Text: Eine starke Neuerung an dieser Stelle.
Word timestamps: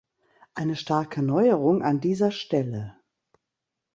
Eine 0.55 0.75
starke 0.75 1.21
Neuerung 1.21 1.83
an 1.83 1.99
dieser 1.99 2.31
Stelle. 2.31 2.95